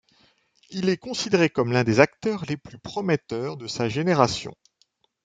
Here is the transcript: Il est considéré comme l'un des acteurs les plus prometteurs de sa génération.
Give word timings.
Il 0.71 0.89
est 0.89 0.97
considéré 0.97 1.51
comme 1.51 1.71
l'un 1.71 1.83
des 1.83 1.99
acteurs 1.99 2.43
les 2.47 2.57
plus 2.57 2.79
prometteurs 2.79 3.55
de 3.55 3.67
sa 3.67 3.87
génération. 3.87 4.55